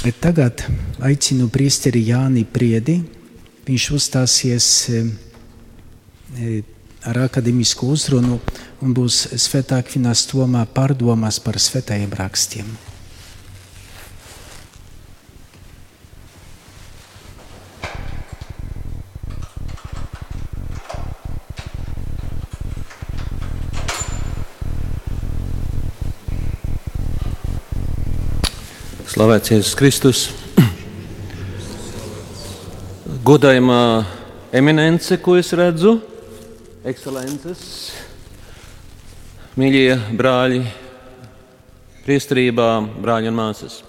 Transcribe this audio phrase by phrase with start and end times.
[0.00, 0.62] Tagad
[1.04, 2.94] aicinu priesteri Jāni Priedi.
[3.66, 5.00] Viņš uzstāsies e,
[6.40, 6.52] e,
[7.04, 8.38] ar akadēmisku uzrunu
[8.80, 12.72] un būs Svētā Kvinas tomā pārdomas par svētajiem rakstiem.
[29.20, 30.20] Slavēts Jēzus Kristus.
[33.20, 34.06] Godājumā
[34.56, 35.98] eminence, ko es redzu,
[36.88, 37.60] ekscelences,
[39.60, 40.62] mīļie brāļi,
[42.08, 42.70] priestrībā,
[43.04, 43.82] brāļi un māsas.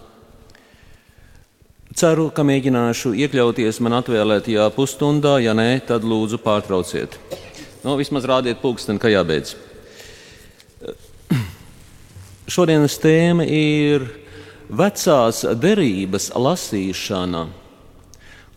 [1.95, 7.16] Ceru, ka mēģināšu iekļauties man atvēlētajā pusstundā, ja nē, tad lūdzu pārtrauciet.
[7.85, 9.55] Nu, vismaz rādiet pulksteni, ka jābeidz.
[12.52, 14.12] Šodienas tēma ir
[14.71, 17.45] vecās derības lasīšana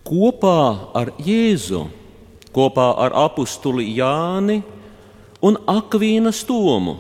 [0.04, 0.60] kopā
[0.94, 1.86] ar Jēzu,
[2.54, 4.60] kopā ar apakstuli Jāni
[5.44, 6.98] un Akvīnas Tomu.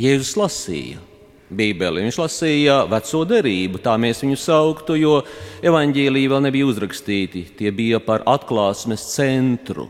[0.00, 1.00] Jēzus lasīja
[1.50, 5.16] Bībeli, viņš lasīja veco derību, tā mēs viņu sauktu, jo
[5.66, 7.42] evaņģēlīji vēl nebija uzrakstīti.
[7.58, 9.88] Tie bija par atklāsmes centru.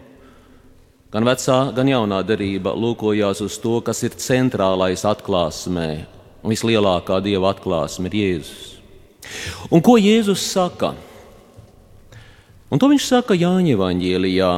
[1.12, 5.90] Gan vecā, gan jaunā derība lūkojās uz to, kas ir centrālais atklāsmē,
[6.46, 8.66] vislielākā dieva atklāsme ir Jēzus.
[9.70, 10.94] Un ko Jēzus saka?
[12.70, 14.52] Un to viņš saka Jāņa Evangelijā.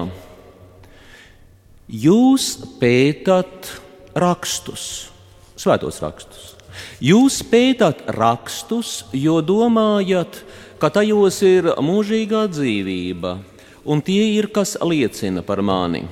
[1.93, 3.69] Jūs pētat
[4.17, 5.09] rakstus,
[5.59, 6.53] svētos rakstus.
[7.03, 10.39] Jūs pētat rakstus, jo domājat,
[10.81, 13.35] ka tajos ir mūžīgā dzīvība,
[13.85, 16.07] un tie ir kas liecina par mani.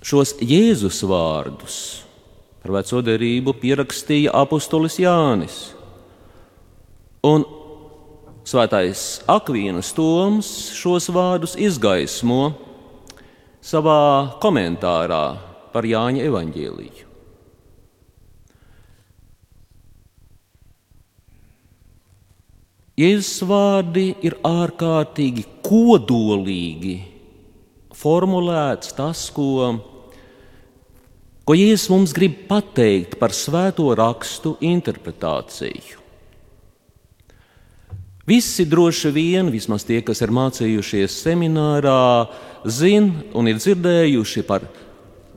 [0.00, 1.80] Šos Jēzus vārdus
[2.60, 5.58] Par veco derību pierakstīja apustulis Jānis.
[7.24, 7.44] Un
[8.44, 12.50] svētais Akvīnas Toms šos vārdus izgaismo
[13.64, 15.24] savā komentārā
[15.72, 17.06] par Jāņa evaņģēlīju.
[23.00, 26.98] Jēzus vārdi ir ārkārtīgi kodolīgi
[27.96, 29.70] formulēts tas, ko
[31.50, 35.96] Ko Jēzus mums grib pateikt par svēto rakstu interpretāciju?
[38.22, 42.28] Visi droši vien, vismaz tie, kas ir mācījušies seminārā,
[42.70, 44.62] zina un ir dzirdējuši par,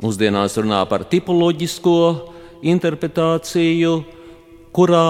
[0.03, 1.95] mūsdienās runā par tipoloģisko
[2.75, 3.93] interpretāciju,
[4.69, 5.09] kurā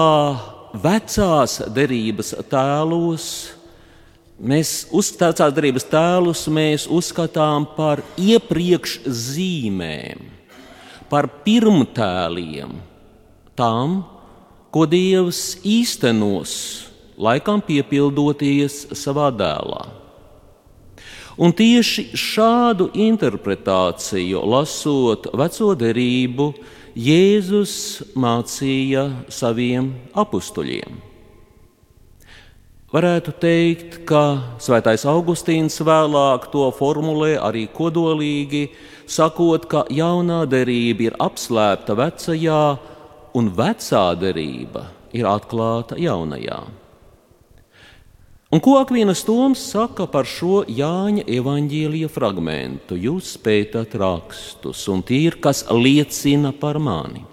[0.86, 3.26] vecās derības tēlos
[4.40, 5.52] mēs uzskatām,
[5.92, 10.32] tēlus mēs uzskatām par iepriekš zīmēm
[11.10, 12.74] par pirmtēliem
[13.58, 14.02] tam,
[14.74, 16.54] ko Dievs īstenos,
[17.14, 19.84] laikam piepildoties savā dēlā.
[21.34, 26.52] Un tieši šādu interpretāciju, lasot veco derību,
[26.94, 27.74] Jēzus
[28.14, 31.13] mācīja saviem apstuļiem.
[32.94, 34.20] Varētu teikt, ka
[34.62, 38.68] Svētais Augustīns vēlāk to formulē arī kodolīgi,
[39.10, 42.60] sakot, ka jaunā derība ir apslēpta vecajā,
[43.34, 46.60] un vecā derība ir atklāta jaunajā.
[48.54, 52.94] Un ko Akvīnas Toms saka par šo Jāņa evaņģīlija fragmentu?
[52.94, 57.26] Jūs pētat rakstus, un tie ir, kas liecina par mani.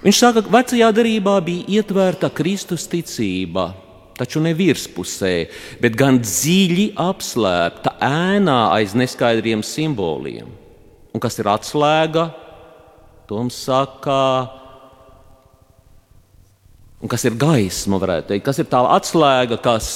[0.00, 3.74] Viņš saka, ka vecajā darbā bija ietverta Kristus ticība,
[4.16, 5.34] taču ne virspusē,
[5.80, 10.48] bet gan dziļi apslēpta ēnā aiz neskaidriem simboliem.
[11.12, 12.30] Un kas ir atslēga?
[13.28, 14.16] Toms saka,
[16.98, 19.90] un kas ir gaisma, varētu teikt, kas ir tā atslēga, kas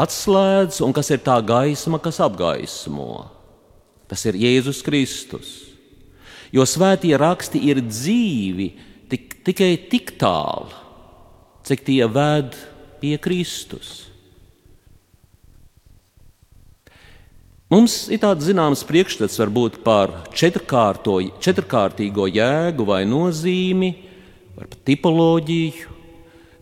[0.00, 3.28] atslēdz, un kas ir tā gaisma, kas apgaismo.
[4.10, 5.50] Tas ir Jēzus Kristus.
[6.50, 8.72] Jo svētie raksti ir dzīvi,
[9.10, 10.70] tik, tikai tik tālu,
[11.66, 12.54] cik tie ved
[13.00, 14.10] pie Kristus.
[17.70, 23.92] Mums ir tāds zināms priekšstats varbūt par četrkārtīgo jēgu vai nozīmi,
[24.56, 25.94] par tipoloģiju,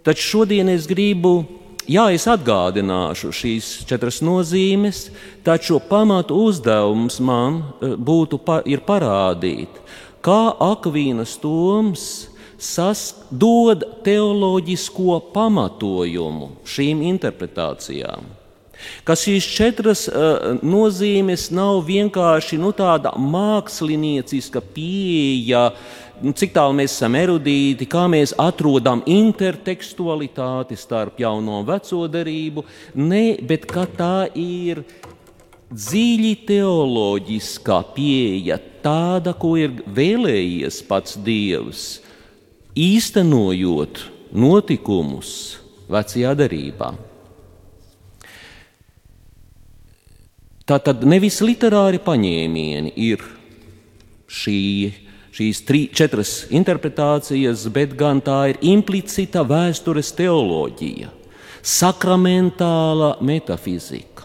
[0.04, 1.46] taču šodien es gribu,
[1.88, 5.06] jā, es atgādināšu šīs četras nozīmes,
[5.48, 9.80] taču pamatu uzdevums man eh, būtu pa, parādīt,
[10.20, 12.27] kā Akvīnas Toms
[13.30, 18.26] dod teoloģisko pamatojumu šīm interpretācijām.
[19.06, 25.64] Ka šīs četras uh, nozīmes nav vienkārši nu, tāda mākslinieciska pieeja,
[26.22, 32.64] nu, cik tālu mēs esam erudīti, kā mēs atrodam intertekstualitāti starp jauno un veco derību.
[33.02, 33.66] Nē, bet
[33.98, 34.84] tā ir
[35.68, 41.98] dziļi teoloģiskā pieeja, tāda, ko ir vēlējies pats Dievs,
[42.78, 44.04] īstenojot
[44.38, 45.58] notikumus
[45.90, 46.92] vecajā derībā.
[50.68, 53.22] Tā tad nevis literāri paņēmieni ir
[54.28, 54.58] šī,
[55.32, 61.08] šīs trī, četras interpretācijas, bet gan tā ir implicita vēstures teoloģija,
[61.64, 64.17] sakramentāla metafizika.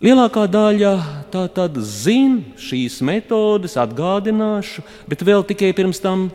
[0.00, 0.92] Lielākā daļa
[1.28, 6.30] tā tad zina šīs metodes, atgādināšu, bet vēl tikai pirms tam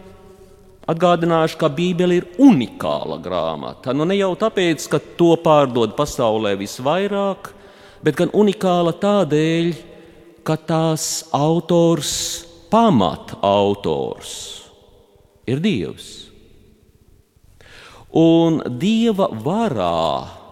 [0.86, 3.90] Atgādināšu, ka Bībele ir unikāla grāmata.
[3.90, 7.50] Nu, ne jau tāpēc, ka to pārdod pasaulē visvairāk,
[8.06, 9.72] bet gan unikāla tādēļ,
[10.46, 12.14] ka tās autors,
[12.70, 14.36] pamata autors,
[15.50, 16.12] ir Dievs.
[18.14, 20.45] Un Dieva varā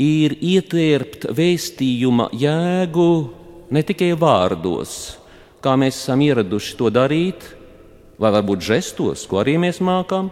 [0.00, 3.10] ir ietērpt vēstījuma jēgu
[3.72, 5.16] ne tikai vārdos,
[5.64, 7.46] kā mēs esam ieraduši to darīt,
[8.20, 10.30] vai varbūt žestos, ko arī mēs mākam,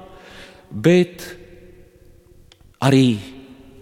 [0.71, 1.25] bet
[2.85, 3.19] arī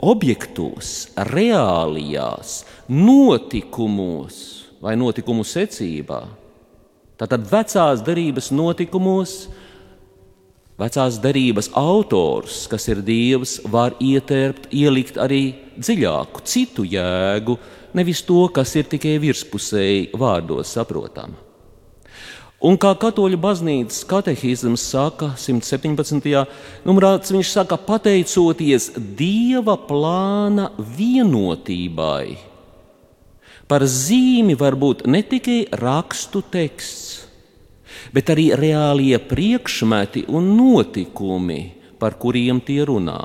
[0.02, 4.38] objektos, reālijās, notikumos
[4.82, 6.25] vai notikumu secībā.
[7.20, 9.46] Tātad vecās derības notikumos,
[10.82, 15.44] vecās derības autors, kas ir Dievs, var ietērpt, ielikt arī
[15.79, 17.56] dziļāku, citu jēgu,
[17.96, 21.38] nevis to, kas ir tikai virspusēji vārdos saprotama.
[22.62, 26.44] Un kā katoļu baznīcas katehisms saka, 117.
[26.87, 32.37] numurāts, viņš saka, pateicoties Dieva plāna vienotībai,
[33.67, 37.25] par zīmi var būt ne tikai rakstu teksts,
[38.12, 41.62] bet arī reālie priekšmeti un notikumi,
[41.99, 43.20] par kuriem tie runā,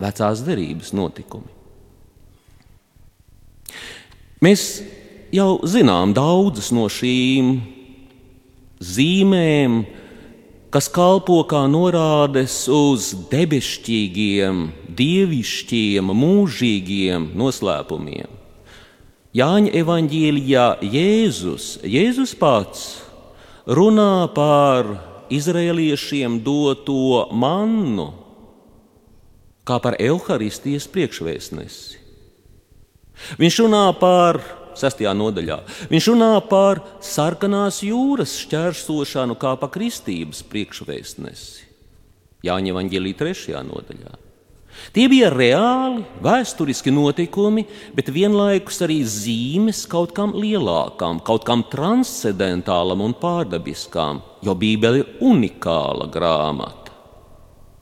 [0.00, 1.50] vecās derības notikumi.
[4.44, 4.84] Mēs
[5.34, 7.56] jau zinām daudzas no šīm
[8.84, 9.82] zīmēm,
[10.74, 14.66] kas kalpo kā norādes uz debesšķīgiem,
[14.98, 18.42] dievišķiem, mūžīgiem noslēpumiem.
[19.34, 22.84] Jāņa evanģīlijā Jēzus, Jēzus pats
[23.66, 24.88] runā par
[25.32, 28.10] izrēliešiem doto mannu,
[29.64, 32.02] kā par evaharistijas priekšvēstnesi.
[33.40, 34.40] Viņš runā par
[34.76, 35.04] 6.
[35.16, 35.60] nodaļā.
[35.90, 41.70] Viņš runā par sarkanās jūras šķērsošanu kā pa kristības priekšvēstnesi.
[42.44, 43.54] Jāņa Vangelī 3.
[43.64, 44.18] nodaļā.
[44.94, 53.02] Tie bija reāli, vēsturiski notikumi, bet vienlaikus arī zīmes kaut kam lielākam, kaut kam transcendentālam
[53.04, 56.94] un pārdabiskam, jo Bībele ir unikāla grāmata,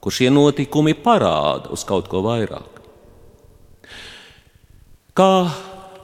[0.01, 2.81] kur šie notikumi parāda uz kaut ko vairāk.
[5.13, 5.33] Kā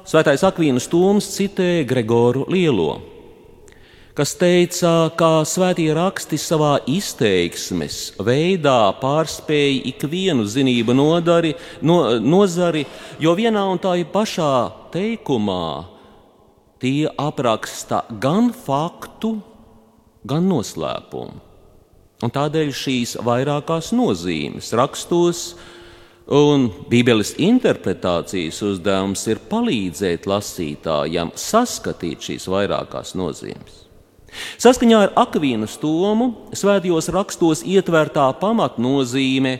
[0.09, 2.95] Svētais Akvīnas Tūms citē Gregoru Lielo,
[4.19, 12.83] kas teica, ka svētie raksti savā izteiksmes veidā pārspēja ikvienu zinību nodari, no, nozari,
[13.23, 14.51] jo vienā un tā pašā
[14.91, 15.63] teikumā
[16.83, 19.37] tie apraksta gan faktu,
[20.27, 21.39] gan noslēpumu.
[22.19, 25.53] Un tādēļ šīs vairākās nozīmes rakstos
[26.29, 33.88] Un Bībeles interpretācijas uzdevums ir palīdzēt lasītājam saskatīt šīs vairākās nozīmes.
[34.61, 39.53] Saskaņā ar Akvīnas tomu svētajos rakstos ietvērtā pamatnozīme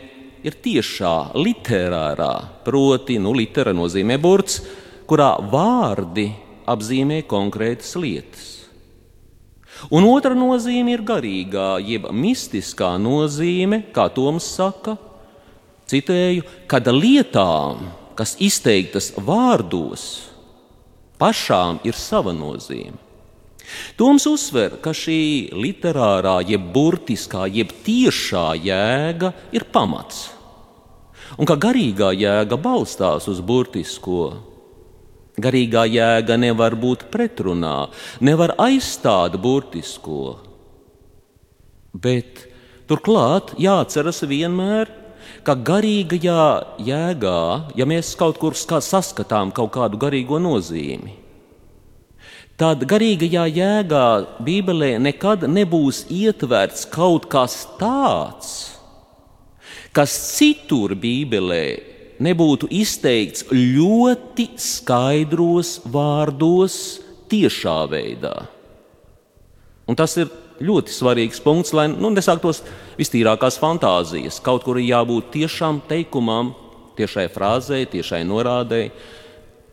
[0.45, 2.33] ir tiešā, literārā,
[2.65, 4.61] proti, nu, litera nozīmē burts,
[5.09, 6.29] kurā vārdi
[6.69, 8.47] apzīmē konkrētas lietas.
[9.95, 14.97] Un otra nozīme ir garīgā, jeb mistiskā nozīme, kā Toms saka,
[15.89, 20.03] Citēju, kad lietām, kas izteiktas vārdos,
[21.17, 23.08] pašām ir sava nozīme.
[23.99, 30.29] Toms uzsver, ka šī literārā, jeb burtiskā, jeb tiešā jēga ir pamats,
[31.37, 34.45] un ka garīgā jēga balstās uz burtisko.
[35.39, 37.87] Garīgā jēga nevar būt pretrunā,
[38.19, 40.35] nevar aizstāt burtisko,
[41.95, 42.43] bet
[42.89, 44.91] turklāt jāatceras vienmēr,
[45.47, 46.43] ka garīgajā
[46.83, 47.39] jēgā,
[47.79, 51.15] ja mēs kaut kur saskatām kaut kādu garīgo nozīmi,
[52.59, 54.07] tad garīgajā jēgā
[54.43, 58.49] Bībelē nekad nebūs ietverts kaut kas tāds,
[59.95, 61.63] kas citur Bībelē
[62.19, 66.99] nebūtu izteikts ļoti skaidros vārdos,
[67.29, 68.33] tiešā veidā.
[69.89, 72.63] Un tas ir ļoti svarīgs punkts, lai nu, nesāktos
[72.99, 74.41] vistīrākās fantāzijas.
[74.43, 76.51] Kaut kur ir jābūt tiešām teikumam,
[76.99, 78.89] tiešai frāzei, tiešai norādei.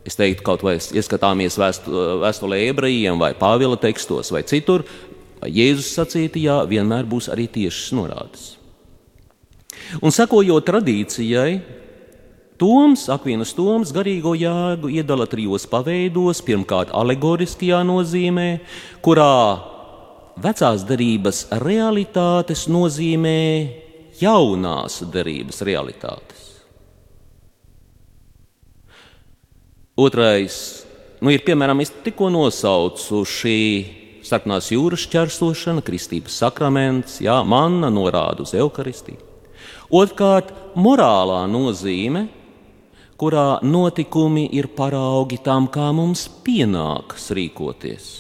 [0.07, 4.87] Es teiktu, kaut vai ieskatāmies vēstulē ebrejiem, vai Pāvila tekstos, vai citur,
[5.47, 8.47] Jēzus sacītajā, vienmēr būs arī tiešas norādes.
[10.01, 11.59] Un sekojot tradīcijai,
[12.57, 16.41] Toms, Akvīnas Toms, garīgo jēgu iedala trijos paveidos.
[16.47, 18.47] Pirmkārt, alegoriskajā nozīmē,
[19.05, 19.61] kurā
[20.41, 23.37] vecās derības realitātes nozīmē
[24.23, 26.46] jaunās derības realitātes.
[29.97, 30.85] Otrais,
[31.25, 33.61] nu, ir piemēram, es tikko nosaucu šī
[34.27, 39.17] sarkanās jūras ķersošana, kristības sakraments, jā, manna norāda uz evaharistiju.
[39.97, 42.27] Otrkārt, morālā nozīme,
[43.17, 48.11] kurā notikumi ir paraugi tam, kā mums pienākas rīkoties.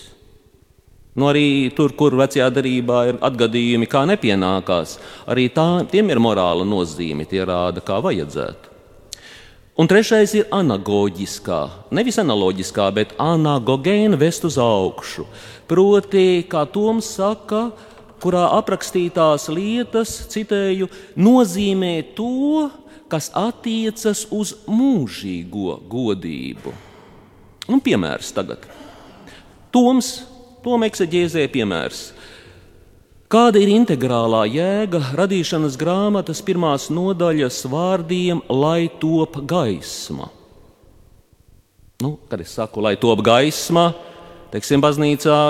[1.17, 4.97] Nu, arī tur, kur vecajā darbā ir atgadījumi, kā nepienākās,
[5.29, 8.76] arī tā, tiem ir morāla nozīme, tie rāda, kā vajadzētu.
[9.77, 11.59] Un trešais ir anagoģiskā,
[11.93, 15.27] nevis analoģiskā, bet anagogēna vest uz augšu.
[15.69, 17.67] Proti, kā Toms saka,
[18.25, 20.89] kurā aprakstītās lietas, citēju,
[21.21, 22.71] nozīmē to,
[23.13, 26.73] kas attiecas uz mūžīgo godību.
[27.69, 28.65] Un piemērs tagad.
[29.77, 30.23] Toms,
[30.65, 32.15] Toms eksegēzē piemērs.
[33.27, 40.29] Kāda ir integrālā jēga radīšanas grāmatas pirmās nodaļas vārdiem, lai top gaisma?
[42.05, 43.89] Nu, kad es saku, lai top gaisma,
[44.53, 45.41] teiksim, baznīcā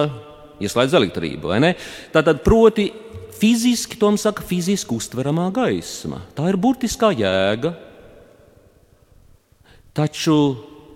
[0.65, 1.75] ieslēdz elektrību, vai ne?
[2.17, 2.89] Tātad, proti,
[3.37, 6.23] fiziski, tom saka, fiziski uztveramā gaisma.
[6.33, 7.77] Tā ir burtiskā jēga.
[9.97, 10.41] Taču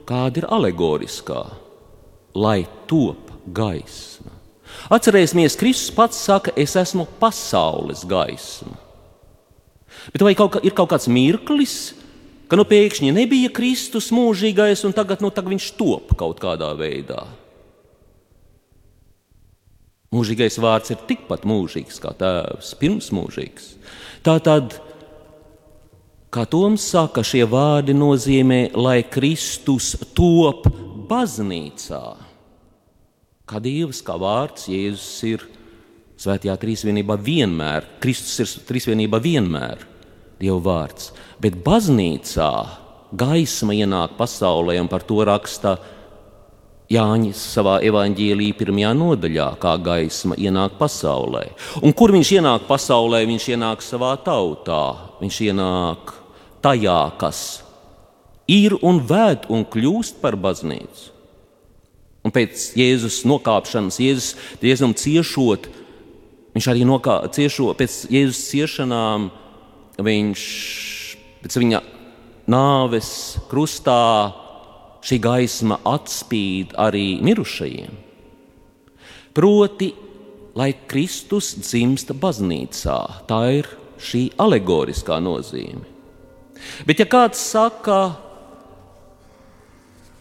[0.08, 1.44] kāda ir alegoriskā?
[2.40, 4.39] Lai top gaisma.
[4.90, 8.74] Atcerēsimies, Kristus pats saka, es esmu pasaules gaisma.
[10.14, 11.92] Bet vai kaut kā, ir kaut kāds mirklis,
[12.50, 17.26] ka nu pēkšņi nebija Kristus mūžīgais, un tagad, nu, tagad viņš top kaut kādā veidā?
[20.10, 23.68] Mūžīgais vārds ir tikpat mūžīgs kā tēvs, pirmsmūžīgs.
[24.26, 24.74] Tā tad,
[26.34, 30.66] kā Toms saka, šie vārdi nozīmē, lai Kristus top
[31.10, 32.29] baznīcā
[33.50, 35.46] kā Dievs, kā vārds, Jēzus ir
[36.20, 39.86] svētajā trīsvienībā vienmēr, Kristus ir trīsvienībā vienmēr
[40.40, 41.10] Dieva vārds.
[41.42, 42.50] Bet baznīcā
[43.10, 45.78] gaisma ienāk pasaulē, un par to raksta
[46.90, 51.44] Jānis savā evanģēlī pirmajā nodaļā, kā gaisma ienāk pasaulē.
[51.86, 53.22] Un kur viņš ienāk pasaulē?
[53.30, 54.82] Viņš ienāk savā tautā,
[55.20, 56.14] viņš ienāk
[56.64, 57.44] tajā, kas
[58.50, 61.19] ir un ved un kļūst par baznīcu.
[62.20, 65.70] Un pēc Jēzus nokāpšanas, Jēzus diezgan ciešot,
[66.56, 69.30] viņš arī nokā, ciešo, pēc Jēzus ciešanām,
[70.00, 70.44] viņš
[71.40, 71.80] pēc viņa
[72.50, 73.10] nāves
[73.48, 74.02] krustā
[75.06, 77.96] šī gaisma atspīd arī mirušajiem.
[79.32, 79.92] Proti,
[80.58, 82.98] lai Kristus dzimsta baznīcā,
[83.30, 83.68] tā ir
[84.00, 85.86] šī alegoriskā nozīme.
[86.84, 88.18] Bet, ja kāds saka,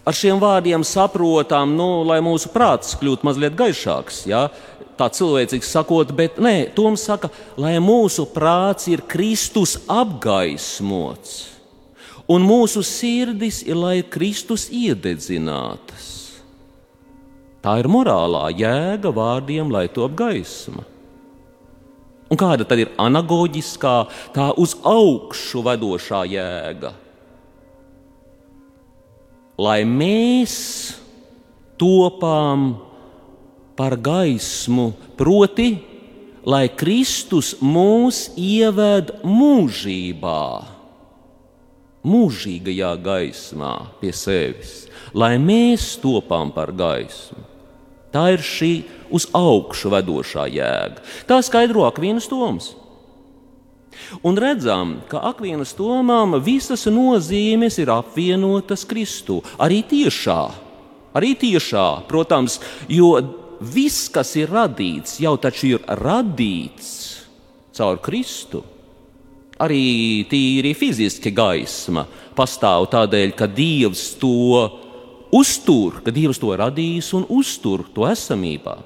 [0.08, 4.24] ar šiem vārdiem saprotam, nu, lai mūsu prāts kļūtu mazliet gaišāks.
[4.30, 4.48] Ja?
[5.00, 7.30] Tā cilvēcīgi sakot, bet nē, Toms saka,
[7.60, 11.38] lai mūsu prāts ir Kristus apgaismots,
[12.28, 16.10] un mūsu sirdis ir, lai Kristus iededzinātas.
[17.64, 20.86] Tā ir morālā jēga vārdiem, lai to apgaisma.
[22.30, 23.96] Un kāda tad ir anagoģiskā,
[24.36, 26.94] tā uz augšu vedošā jēga?
[29.60, 30.56] Lai mēs
[31.80, 32.72] topām
[33.76, 35.74] par gaismu, proti,
[36.48, 40.44] lai Kristus mūs ieved mūžībā,
[42.08, 47.44] mūžīgajā gaismā pie sevis, lai mēs topām par gaismu.
[48.10, 48.74] Tā ir šī
[49.14, 51.04] uz augšu vedošā jēga.
[51.30, 52.72] Tā skaidro Akvīnas Toms.
[54.26, 59.40] Un redzam, ka Akvīnas tomām visas nozīmes ir apvienotas Kristū.
[59.62, 60.40] Arī tiešā,
[61.18, 63.14] arī tiešā, protams, jo
[63.60, 66.92] viss, kas ir radīts, jau taču ir radīts
[67.76, 68.64] caur Kristu.
[69.60, 74.64] Arī tīri fiziski gaisma pastāv tādēļ, ka Dievs to
[75.36, 78.78] uztur, ka Dievs to radījis un uztur to esamībā.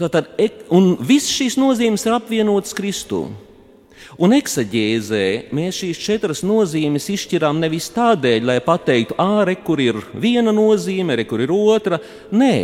[0.00, 0.30] Tātad,
[0.72, 3.26] un viss šīs nozīmes ir apvienotas Kristū.
[4.20, 10.54] Un eksaģēzē mēs šīs četras nozīmes izšķirām nevis tādēļ, lai pateiktu, ārē, kur ir viena
[10.56, 12.00] nozīme, re, kur ir otra.
[12.32, 12.54] Nē,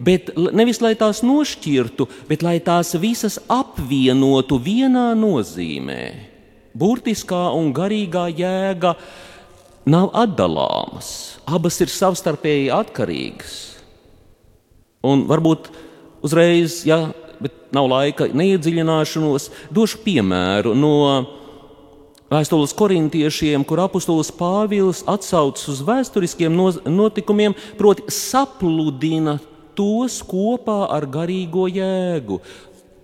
[0.00, 6.02] bet nevis lai tās nošķirtu, bet lai tās visas apvienotu vienā nozīmē.
[6.72, 8.96] Burtiskā un garīgā jēga
[9.92, 13.56] nav atdalāmas, abas ir savstarpēji atkarīgas.
[15.02, 15.68] Un varbūt
[16.22, 17.10] uzreiz, ja
[17.72, 20.96] nav laika neiedziļināšanos, došu piemēru no
[22.32, 26.54] vēstules korintiešiem, kur apustulis Pāvils atsaucas uz vēsturiskiem
[26.88, 29.38] notikumiem, proti, sapludina
[29.76, 32.40] tos kopā ar garīgo jēgu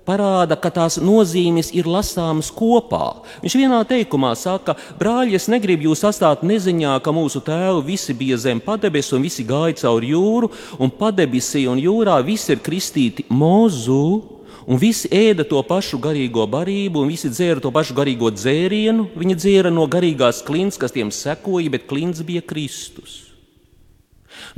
[0.08, 3.20] parāda, ka tās nozīmes ir lasāmas kopā.
[3.44, 8.40] Viņš vienā teikumā saka, brāļi, es negribu jūs atstāt neziņā, ka mūsu tēvi visi bija
[8.40, 10.50] zem padebesu un visi gāja cauri jūru,
[10.80, 14.38] un padebesī un jūrā visi ir kristīti mozu.
[14.68, 19.06] Un visi ēda to pašu garīgo barību, un visi dzēra to pašu garīgo dzērienu.
[19.16, 23.27] Viņi dzēra no garīgās klints, kas tiem sekoja, bet klints bija Kristus.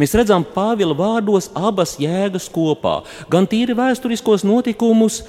[0.01, 5.23] Mēs redzam Pāvila vārdos abas jēgas kopā, gan tīri vēsturiskos notikumus,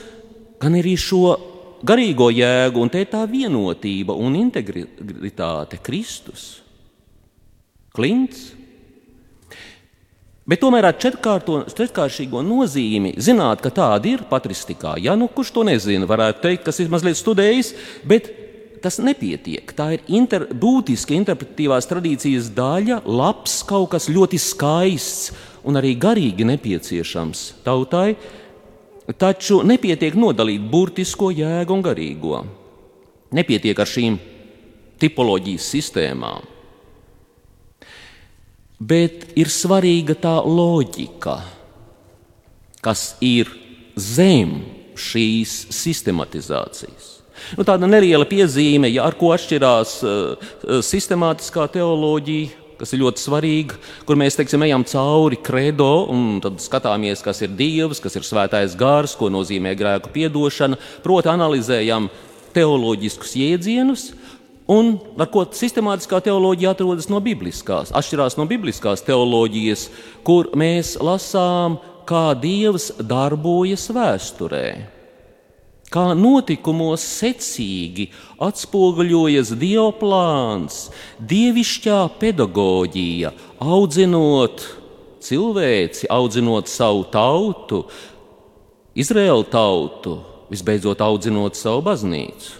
[0.61, 1.35] gan arī šo
[1.85, 6.61] garīgo jēgu, un te ir tā vienotība un integritāte Kristus.
[7.91, 8.51] Klints.
[10.47, 14.95] Bet tomēr ar četrkāršīgo nozīmi zināt, ka tāda ir patristikā.
[14.99, 17.73] Ja nu kurš to nezina, varētu teikt, kas ir mazliet studējis,
[18.09, 18.31] bet
[18.81, 19.71] tas nepietiek.
[19.77, 25.31] Tā ir inter, būtiska interpretīvās tradīcijas daļa, labs, kaut kas ļoti skaists
[25.67, 28.15] un arī garīgi nepieciešams tautai,
[29.21, 32.41] taču nepietiek nodalīt burtisko jēgu un garīgo.
[33.31, 34.17] Nepietiek ar šīm
[35.01, 36.49] tipoloģijas sistēmām.
[38.81, 41.37] Bet ir svarīga tā loģika,
[42.81, 43.49] kas ir
[43.93, 44.63] zem
[44.97, 47.20] šīs sistematizācijas.
[47.57, 50.49] Nu, tāda neliela piezīme, ja ar ko atšķirās uh,
[50.85, 57.43] sistemātiskā teoloģija, kas ir ļoti svarīga, kur mēs teiksim, ejam cauri credo un skatāmies, kas
[57.45, 60.79] ir Dievs, kas ir svētais gars, ko nozīmē grēku piedošana.
[61.05, 62.09] Proti, analizējam
[62.55, 64.07] teoloģiskus jēdzienus.
[64.71, 69.87] Un ar ko sistemātiskā teoloģija atrodas no bibliskās, atšķirās no bibliskās teoloģijas,
[70.27, 75.00] kur mēs lasām, kā Dievs darbojas vēsturē
[75.91, 78.07] kā notikumos secīgi
[78.41, 80.85] atspoguļojas Dieva plāns,
[81.19, 84.63] dievišķā pedagoģija, audzinot
[85.21, 87.83] cilvēci, audzinot savu tautu,
[88.91, 90.17] Izraēlu tautu,
[90.51, 92.57] visbeidzot audzinot savu baznīcu.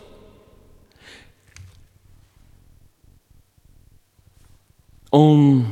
[5.12, 5.66] Un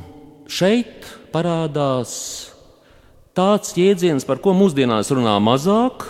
[0.52, 2.12] šeit parādās
[3.32, 6.04] tāds jēdziens, par ko mūsdienās runā mazāk,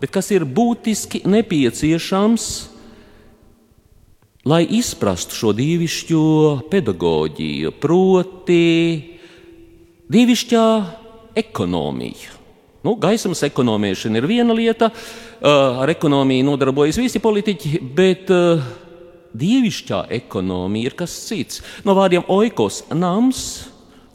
[0.00, 2.46] bet kas ir būtiski nepieciešams,
[4.46, 6.22] lai izprastu šo dievišķo
[6.70, 8.62] pedagoģiju, proti,
[10.12, 10.66] dievišķā
[11.42, 12.34] ekonomija.
[12.86, 14.92] Nu, gaismas ekonomēšana ir viena lieta,
[15.42, 18.30] ar ekonomiju nodarbojas visi politiķi, bet
[19.36, 21.64] dievišķā ekonomija ir kas cits.
[21.82, 23.66] No vārdiem oikos nams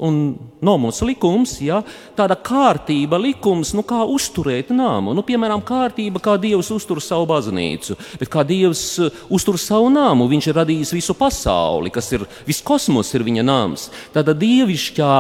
[0.01, 0.17] un
[0.65, 1.81] nomos likums, ja,
[2.17, 5.13] tāda kārtība, likums, nu, kā uzturēt nāmu.
[5.17, 10.29] Nu, piemēram, kārtība, kā Dievs uztur savu baznīcu, bet kā Dievs uh, uztur savu nāmu,
[10.31, 13.89] Viņš ir radījis visu pasauli, kas ir viss kosmos, ir viņa nams.
[14.15, 15.15] Tāda dievišķā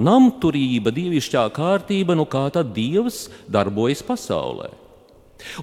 [0.00, 4.70] namturība, dievišķā kārtība, nu kā tad Dievs darbojas pasaulē.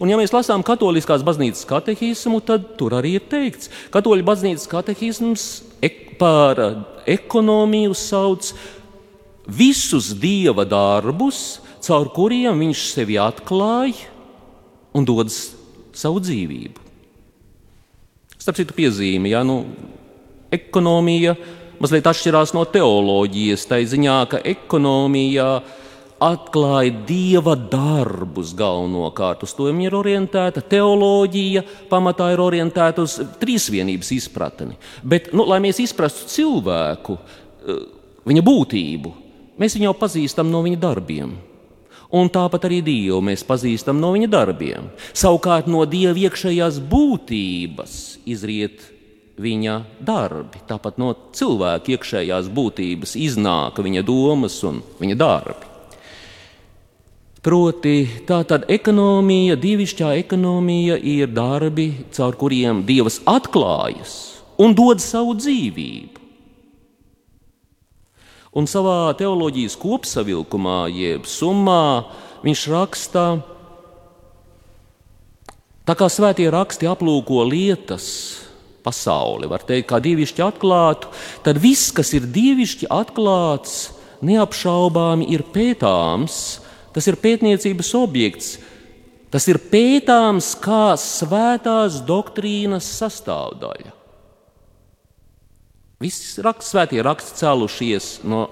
[0.02, 4.70] Un, ja mēs lasām katoliskās baznīcas katehismu, tad tur arī ir teikts, ka katoļu baznīcas
[4.72, 5.48] katehisms
[6.18, 6.60] par
[7.06, 8.52] ekonomiju sauc
[9.48, 14.10] visus dieva darbus, caur kuriem viņš sevi atklāja
[14.98, 16.84] un dod savu dzīvību.
[18.38, 19.62] Starp citu, piezīme, ja nu,
[20.54, 21.36] ekonomija
[21.82, 25.86] mazliet atšķirās no teoloģijas, tā ziņā, ka ekonomija ir
[26.24, 29.44] atklāja dieva darbus galvenokārt.
[29.46, 34.78] Uz to ir orientēta teoloģija, pamatā ir orientēta uz trīsvienības izpratni.
[35.04, 37.86] Bet, nu, lai mēs izprastu cilvēku, eh,
[38.26, 39.14] viņa būtību,
[39.58, 41.38] mēs viņu jau pazīstam no viņa darbiem.
[42.10, 44.90] Un tāpat arī Dievu mēs pazīstam no viņa darbiem.
[45.12, 48.80] Savukārt no Dieva iekšējās būtības izriet
[49.38, 50.62] viņa darbi.
[50.70, 55.67] Tāpat no cilvēka iekšējās būtības iznāk viņa domas un viņa darbi.
[57.45, 64.15] Proti, tā tad ekonomija, dievišķā ekonomija ir darbi, caur kuriem Dievs atklājas
[64.58, 66.26] un dod savu dzīvību.
[68.58, 72.08] Un savā teoloģijas kopsavilkumā, jeb summā,
[72.41, 73.28] viņš raksta,
[75.88, 78.06] Tā kā svētie raksti aplūko lietas,
[78.84, 81.08] pasauli, var teikt, kā dievišķi atklātu,
[81.45, 86.60] tad viss, kas ir dievišķi atklāts, neapšaubāmi ir pētāms.
[86.98, 88.56] Tas ir pētniecības objekts.
[89.30, 93.92] Tas ir pētāms kā svētās doktrīnas sastāvdaļa.
[96.02, 98.48] Visi raksts, svētie raksti cēlušies no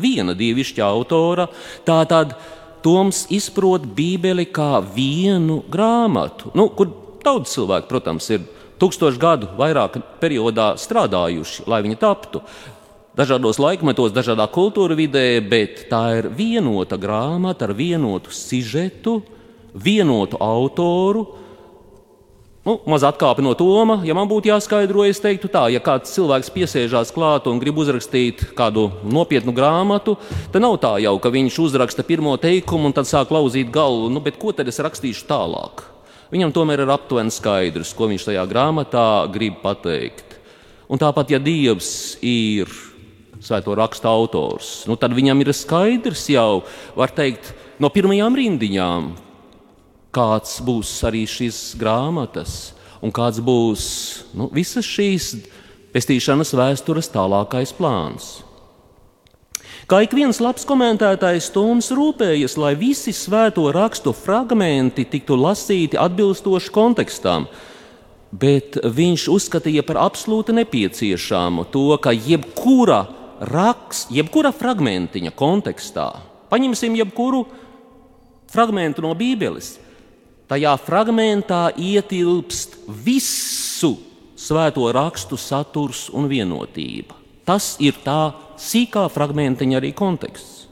[0.00, 1.48] viena dievišķa autora.
[1.88, 2.36] Tātad
[2.84, 6.92] Toms izprot Bībeli kā vienu grāmatu, nu, kur
[7.24, 8.44] daudz cilvēku, protams, ir
[8.78, 12.44] tūkstošu gadu vairāk periodā strādājuši, lai viņa taptu.
[13.16, 19.22] Dažādos laikmetos, dažādā kultūra vidē, bet tā ir vienota grāmata ar vienotu sižetu,
[19.72, 21.22] vienotu autoru.
[22.66, 26.50] Nu, maz atkāpi no Toma, ja man būtu jāskaidro, es teiktu tā, ja kāds cilvēks
[26.52, 30.18] piesēžās klāt un grib uzrakstīt kādu nopietnu grāmatu,
[30.52, 34.20] tad nav tā jau, ka viņš uzraksta pirmo teikumu un tad sāk lauzīt galvu, nu,
[34.20, 35.86] bet ko tad es rakstīšu tālāk?
[36.34, 40.36] Viņam tomēr ir aptuveni skaidrs, ko viņš tajā grāmatā grib pateikt.
[40.90, 42.68] Un tāpat, ja Dievs ir
[43.44, 46.62] svēto rakstu autors, nu tad viņam ir skaidrs jau,
[46.96, 49.12] var teikt, no pirmajām rindiņām,
[50.16, 53.84] kāds būs arī šīs grāmatas un kāds būs
[54.36, 55.34] nu, visas šīs
[55.94, 58.46] pestīšanas vēstures tālākais plāns.
[59.86, 66.72] Kā ik viens labs komentētājs Toms rūpējas, lai visi svēto rakstu fragmenti tiktu lasīti atbilstoši
[66.74, 67.46] kontekstam,
[68.34, 73.04] bet viņš uzskatīja par absolūti nepieciešamu to, ka jebkura
[73.40, 76.08] raksts, jebkura fragmentiņa kontekstā,
[76.52, 77.44] paņemsim jebkuru
[78.52, 79.76] fragmentu no Bībeles,
[80.50, 83.96] tajā fragmentā ietilpst visu
[84.36, 87.16] svēto rakstu saturs un vienotība.
[87.46, 90.66] Tas ir tā sīkā fragmentiņa arī konteksts.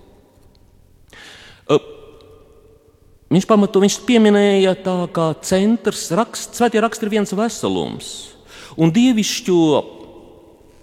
[3.34, 8.10] Viņš pamato, viņš pieminēja tā kā centrs, raksts, svētie raksti ir viens veselums.
[8.78, 9.56] Un dievišķo,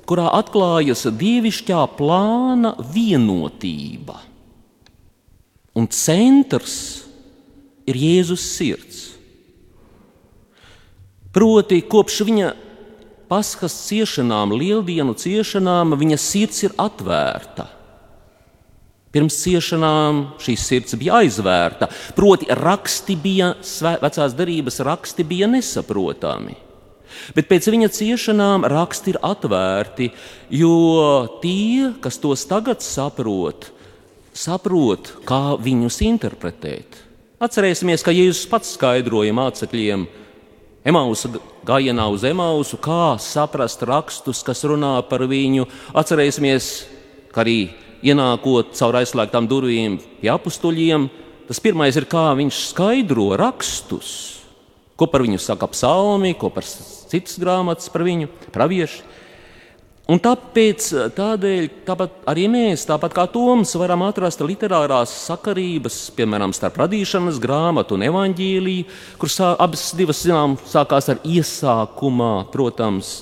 [0.09, 4.17] kurā atklājas dievišķā plāna vienotība.
[5.77, 6.75] Un centrs
[7.87, 9.01] ir Jēzus sirds.
[11.31, 12.49] Proti, kopš viņa
[13.31, 17.69] paskas ciešanām, lieldienu ciešanām, viņa sirds ir atvērta.
[19.11, 23.53] Pirms ciešanām šī sirds bija aizvērta, proti, raksti bija,
[24.03, 26.55] vecās darbības raksti bija nesaprotami.
[27.35, 30.09] Bet pēc viņa ciešanām raksti ir atvērti,
[30.53, 30.75] jo
[31.43, 33.69] tie, kas tos tagad saprot,
[34.33, 36.99] saprot, kā viņus interpretēt.
[37.41, 40.05] Atcerēsimies, ka Jēzus pats skaidroja mācekļiem,
[40.85, 41.29] Emausa
[41.65, 45.67] gājienā uz Emausu, kā saprast rakstus, kas runā par viņu.
[45.97, 46.71] Atcerēsimies,
[47.33, 47.71] ka arī
[48.01, 51.07] ienākot caur aizslēgtām durvīm pie apstuļiem,
[51.49, 54.40] tas pirmais ir, kā viņš skaidro rakstus,
[55.01, 59.01] ko par viņu saka psalmi, ko par citas grāmatas par viņu, pravieši.
[60.11, 66.81] Un tāpēc tādēļ, tāpat arī mēs, tāpat kā Toms, varam atrast literārās sakarības, piemēram, starp
[66.81, 68.87] radīšanas grāmatu un evaņģīliju,
[69.21, 73.21] kuras abas divas, zinām, sākās ar iesākumā, protams,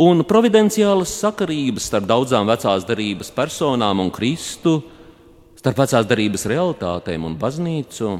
[0.00, 4.78] un providenciālas sakarības starp daudzām vecās darības personām un Kristu,
[5.60, 8.16] starp vecās darības realitātēm un baznīcu.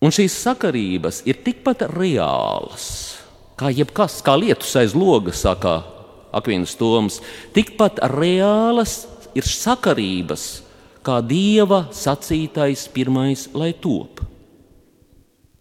[0.00, 2.86] Un šīs sakarības ir tikpat reālas
[3.60, 5.82] kā jebkas, kā lietus aiz logas, saka
[6.32, 7.18] Akvīnas Toms,
[7.52, 9.04] tikpat reālas
[9.36, 10.62] ir sakarības,
[11.04, 14.22] kā dieva sacītais pirmais, lai top.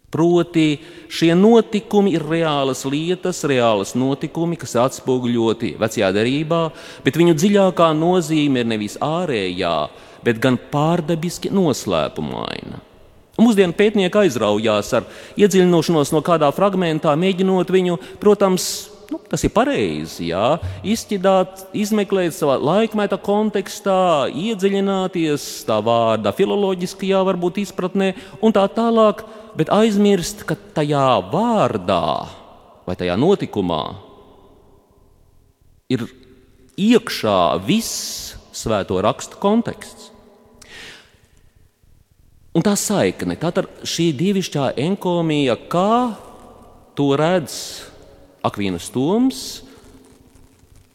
[0.10, 0.80] Proti,
[1.12, 6.64] šie notikumi ir reālas lietas, reālas notikumi, kas atspoguļoti vecajā darbā,
[7.06, 9.76] bet viņu dziļākā nozīme ir nevis ārējā,
[10.26, 12.89] bet gan pārdabiski noslēpumaina.
[13.40, 18.66] Mūsdienu pētnieki aizraujās ar iedziļināšanos no kādā fragmentā, mēģinot viņu, protams,
[19.12, 27.62] nu, tas ir pareizi, jā, izķidāt, izmeklēt savā laikmeta kontekstā, iedziļināties tā vārda filoloģiskajā, varbūt
[27.64, 28.12] izpratnē
[28.44, 29.24] un tā tālāk,
[29.60, 32.04] bet aizmirst, ka tajā vārdā
[32.90, 33.84] vai tajā notikumā
[35.90, 36.06] ir
[36.80, 40.09] iekšā viss svēto rakstu konteksts.
[42.50, 46.18] Un tā saikne, tātad šī dievišķā enkomija, kā
[46.98, 47.56] to redz
[48.42, 49.42] Akvīnas Toms,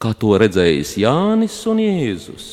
[0.03, 2.49] kā to redzējis Jānis un Jēzus.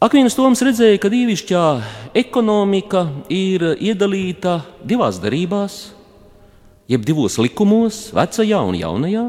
[0.00, 1.64] Akvīnas Toms redzēja, ka dievišķā
[2.16, 5.76] ekonomika ir iedalīta divās darībās,
[6.88, 9.26] jeb divos likumos, vecajā un jaunajā.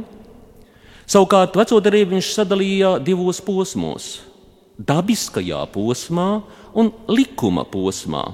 [1.10, 4.22] Savukārt veco darību viņš sadalīja divos posmos-
[4.94, 6.30] dabiskajā posmā
[6.74, 8.28] un likuma posmā.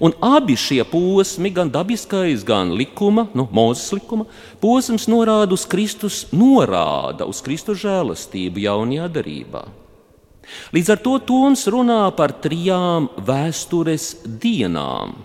[0.00, 4.26] Un abi šie posmi, gan dabiskais, gan likuma, nu, mūzes likuma,
[4.62, 9.64] posms norāda uz Kristus, norāda uz Kristus žēlastību jaunajā darbā.
[10.76, 15.16] Līdz ar to Toms runā par trijām vēstures dienām.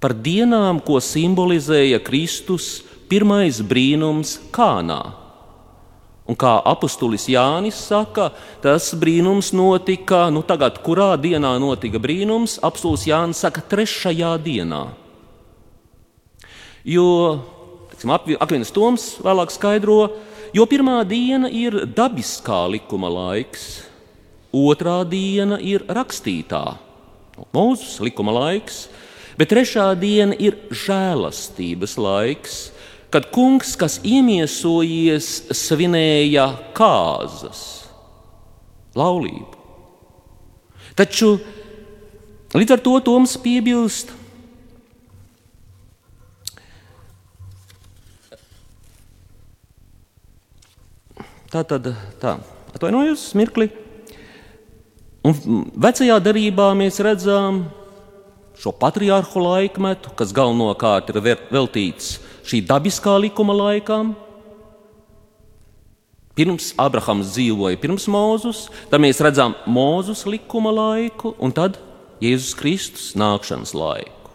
[0.00, 5.23] Par dienām, ko simbolizēja Kristus pirmais brīnums Kānā.
[6.24, 8.30] Un kā apustulis Jānis saka,
[8.64, 14.86] tas brīnums notika, nu tagad, kurā dienā notika brīnums, apustulis Jānis saka, trešajā dienā.
[16.88, 17.04] Jo,
[17.92, 19.98] teiksim, Akvinas Toms vēlāk skaidro,
[20.56, 23.84] jo pirmā diena ir dabiskā likuma laiks,
[24.48, 26.64] otrā diena ir rakstītā,
[27.52, 28.86] mūzes likuma laiks,
[29.36, 32.60] bet trešā diena ir žēlastības laiks
[33.14, 37.60] kad kungs, kas iemiesojies, svinēja kāzas,
[38.98, 39.54] laulību.
[40.98, 41.36] Taču
[42.58, 44.10] līdz ar to Toms piebilst,
[51.54, 52.36] tā tad tā,
[52.74, 53.70] atvainojos mirkli.
[55.22, 57.68] Un vecajā darbā mēs redzam
[58.58, 61.22] šo patriārhu laikmetu, kas galvenokārt ir
[61.54, 64.14] veltīts šī dabiskā likuma laikām.
[66.34, 71.78] Pirms Abrahams dzīvoja pirms Mūzus, tad mēs redzam Mūzus likuma laiku un tad
[72.22, 74.32] Jēzus Kristus nākšanas laiku.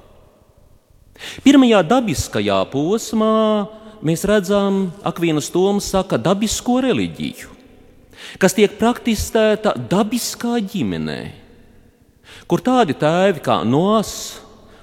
[1.44, 3.68] Pirmajā dabiskajā posmā
[4.06, 7.52] mēs redzam, Akvīnas Toms saka, dabisko reliģiju,
[8.40, 11.20] kas tiek praktizēta dabiskā ģimenē,
[12.48, 14.40] kur tādi tēvi kā Noas,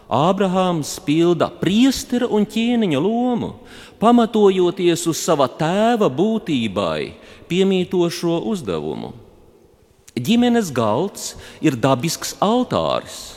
[0.07, 3.57] Ābrahāms pilda priestera un ķēniņa lomu,
[3.99, 7.17] pamatojoties uz sava tēva būtībai
[7.51, 9.13] piemītošo uzdevumu.
[10.17, 13.37] Ģimenes galds ir dabisks altāris,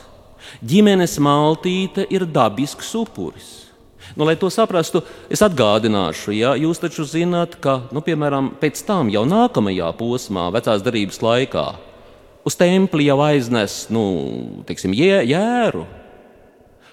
[0.61, 3.49] ģimenes maltīte ir dabisks upuris.
[4.15, 9.09] Nu, lai to saprastu, es atgādināšu, ja jūs taču zināt, ka, nu, piemēram, pēc tam
[9.13, 11.65] jau nākamajā posmā, vecās darbības laikā,
[12.45, 14.03] uz templi jau aiznes nu,
[14.65, 15.85] teiksim, jē, jēru,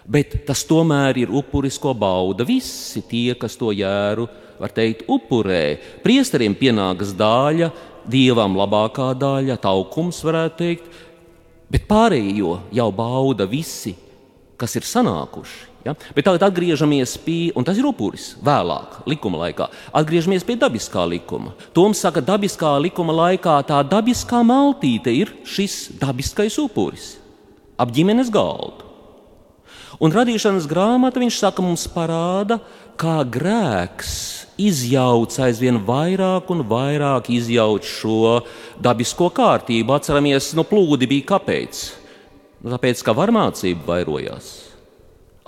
[0.08, 4.28] bet tas tomēr ir upuris, ko bauda visi tie, kas to jēru,
[4.60, 5.76] var teikt, upurē.
[6.04, 7.70] Priesteriem pienākas daļa,
[8.08, 10.90] dievam labākā daļa, taukums, varētu teikt,
[11.72, 13.96] bet pārējo jau bauda visi,
[14.56, 15.76] kas ir sanākuši.
[15.86, 15.94] Ja?
[16.16, 19.68] Bet tagad atgriežamies pie, un tas ir upuris vēlāk, likuma laikā.
[19.94, 21.54] Atgriežamies pie dabiskā likuma.
[21.76, 27.14] Toms saka, dabiskā likuma laikā tā dabiskā maltīte ir šis dabiskais upuris
[27.78, 28.85] ap ģimenes galdu.
[29.96, 32.58] Un radīšanas grāmata, viņš saka, mums parāda,
[33.00, 34.12] kā grēks
[34.60, 38.40] izjauc aizvien vairāk un vairāk izjauc šo
[38.82, 39.96] dabisko kārtību.
[39.96, 41.82] Atceramies, no plūdi bija kāpēc?
[42.60, 44.52] Nu, tāpēc, ka varmācība vairojās.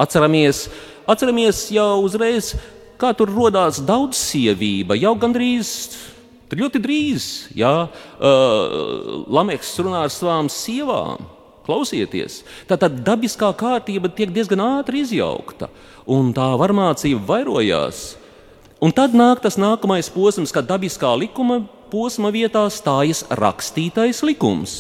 [0.00, 0.66] Atceramies,
[1.08, 2.54] atceramies jau uzreiz,
[3.00, 5.72] kā tur radās daudzsievība, jau gandrīz.
[6.48, 7.24] Ļoti drīz,
[7.58, 11.26] jā, uh, Lameks runā ar savām sievām.
[11.68, 15.68] Klausieties, tā tad dabiskā kārtība tiek diezgan ātri izjaukta,
[16.08, 18.14] un tā varmācība vairojās.
[18.80, 21.58] Un tad nāk tas nākamais posms, kad dabiskā likuma
[21.92, 24.78] posma vietā stājas rakstītais likums.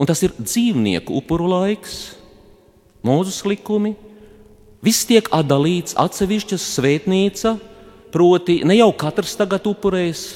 [0.00, 2.16] Un tas ir dzīvnieku upuru laiks,
[3.04, 3.92] mūzus likumi.
[4.84, 7.56] Viss tiek atdalīts atsevišķa svētnīca,
[8.14, 10.30] proti, ne jau katrs tagad upurēs,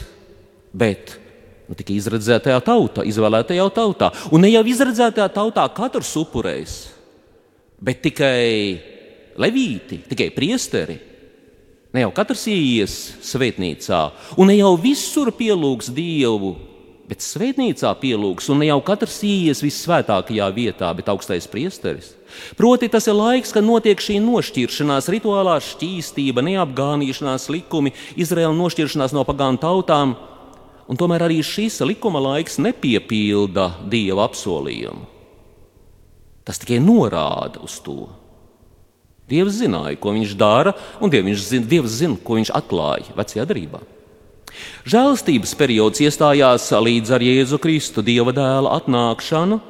[0.76, 1.16] bet
[1.70, 4.08] Nu, tikai izredzētajā tautā, izvēlētajā tautā.
[4.34, 6.72] Un ne jau izredzētajā tautā katrs upurējs,
[7.78, 8.40] bet tikai
[9.38, 10.96] levīti, tikai priesteri.
[11.94, 14.00] Ne jau katrs ienāks svētnīcā,
[14.34, 16.56] un ne jau visur pielūgs Dievu,
[17.10, 22.16] bet svētnīcā pielūgs, un ne jau katrs ienāks visvētākajā vietā, bet augstais priesteris.
[22.58, 29.22] Proti, tas ir laiks, kad notiek šī nošķiršanās, rituālā šķīstība, neapgānīšanās likumi, Izraēla nošķiršanās no
[29.26, 30.18] pagānu tautām
[30.90, 35.06] un tomēr arī šis likuma laiks nepiepilda dieva apsolījumu.
[36.42, 38.08] Tas tikai norāda uz to.
[39.30, 43.78] Dievs zināja, ko viņš dara, un Dievs zina, Dievs zina ko viņš atklāja vecajā darbā.
[44.90, 49.60] Žēlastības periods iestājās līdz ar Jēzu Kristu, Dieva dēla atnākšanu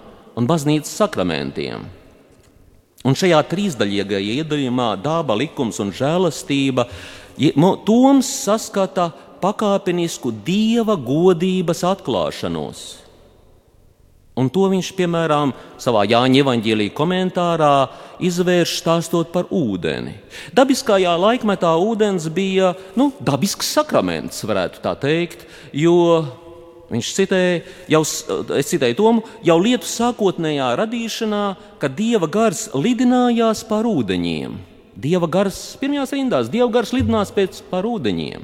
[0.40, 1.84] un baznīcas sakramentiem.
[3.04, 6.88] Un šajā trīsdaļīgajā iedalījumā daba, likums un žēlastība
[7.88, 9.06] Toms saskata
[9.42, 12.82] pakāpenisku dieva godības atklāšanos.
[14.40, 17.74] Un to viņš, piemēram, savā Jāņa evanģēlīja komentārā
[18.24, 20.14] izvērš stāstot par ūdeni.
[20.56, 25.44] Dabiskajā laikmetā ūdens bija nu, dabisks sakraments, varētu tā teikt,
[25.76, 25.96] jo
[26.90, 28.00] Viņš citēja, jau,
[28.58, 31.44] es citēju Tomu, jau lietu sākotnējā radīšanā,
[31.78, 34.56] kad dieva gars lidinājās pār ūdeņiem.
[34.98, 38.42] Dieva gars pirmajās rindās, dieva gars lidinās pēc pār ūdeņiem.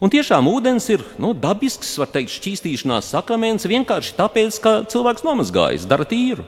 [0.00, 5.84] Un tiešām ūdens ir nu, dabisks, var teikt, šķīstīšanās sakraments vienkārši tāpēc, ka cilvēks nomazgājas,
[5.88, 6.46] dara tīru.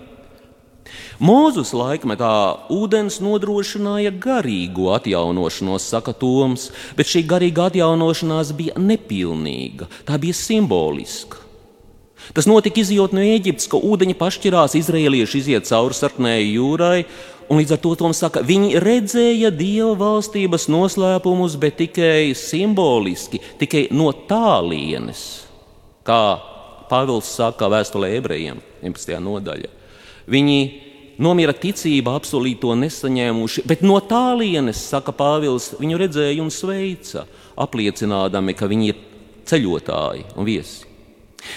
[1.23, 2.33] Mūzus laikmetā
[2.73, 11.42] ūdens nodrošināja garīgo atjaunošanos, saka Toms, bet šī garīga atjaunošanās bija nepilnīga, tā bija simboliska.
[12.37, 17.01] Tas notika izjūt no Eģiptes, ka ūdeņi pašķirās, izrēlieši iziet cauri sarkanējai jūrai,
[17.51, 23.89] un līdz ar to Toms saka, viņi redzēja dieva valstības noslēpumus, bet tikai simboliski, tikai
[23.93, 25.27] no tālienes,
[26.07, 26.23] kā
[26.93, 29.19] Pāvils saka vēstulē ebrejiem, 11.
[29.25, 29.71] nodaļā.
[30.33, 30.59] Viņi
[31.23, 37.27] nomira ticība, apsolīto nesaņēmuši, bet no tālienes, saka Pāvils, viņu redzēja un sveica,
[37.61, 39.03] apliecinādami, ka viņi ir
[39.49, 40.92] ceļotāji un viesi.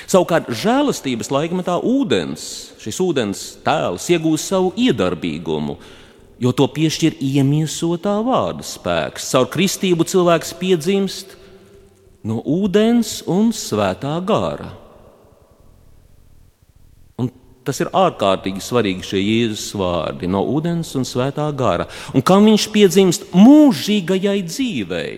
[0.09, 2.45] Savukārt, žēlastības laikmetā ūdens,
[2.81, 5.77] šis ūdens tēls iegūst savu iedarbīgumu,
[6.41, 9.29] jo to piešķir iemiesotā vārda spēks.
[9.31, 11.37] Caur kristību cilvēks piedzimst
[12.25, 14.73] no ūdens un svētā gara.
[17.65, 21.87] Tas ir ārkārtīgi svarīgi šie Jēzus vārdi no ūdens un svētā gara.
[22.13, 25.13] Un kam viņš piedzimst mūžīgajai dzīvei?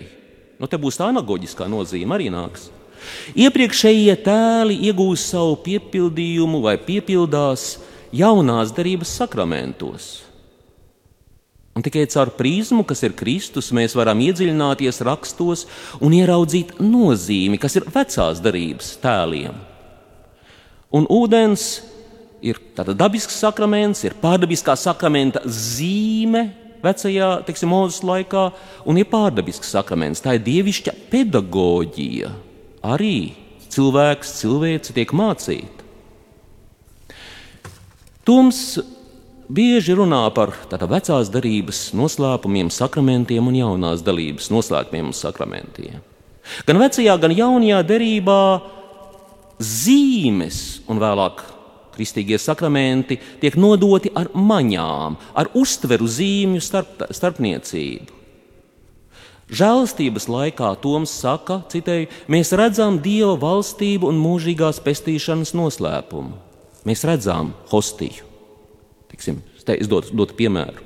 [0.57, 2.69] Nu, te būs tā analoģiskā nozīme arī nāks.
[3.37, 7.75] Iepriekšējie tēli iegūst savu piepildījumu vai piepildās
[8.15, 10.07] jaunās darības sakramentos.
[11.77, 15.67] Un tikai caur prizmu, kas ir Kristus, mēs varam iedziļināties rakstos
[16.01, 19.59] un ieraudzīt nozīmi, kas ir vecās darības tēliem.
[20.97, 21.67] Un ūdens
[22.41, 22.57] ir
[22.97, 26.47] dabisks sakraments, ir pārdabiskā sakramenta zīme
[26.81, 28.49] vecajā, teiksim, mūzes laikā,
[28.89, 30.23] un ir pārdabisks sakraments.
[30.23, 32.31] Tā ir dievišķa pedagoģija.
[32.87, 33.33] Arī
[33.73, 35.83] cilvēks, cilvēce tiek mācīta.
[38.27, 38.61] Toms
[39.47, 46.01] bieži runā par tāda vecās darības noslēpumiem, sakramentiem un jaunās dalības noslēpumiem un sakramentiem.
[46.67, 48.41] Gan vecajā, gan jaunajā derībā
[49.59, 51.43] zīmes un vēlāk
[51.97, 58.16] Kristīgie sakramenti tiek nodoti ar maņām, ar uztveru zīmju starp, starpniecību.
[59.47, 66.35] Žēlastības laikā Toms saka, citēju, mēs redzam Dieva valstību un mūžīgās pestīšanas noslēpumu.
[66.87, 68.27] Mēs redzam hostiju.
[69.07, 70.83] Tiksim, es dotu, dotu piemēru.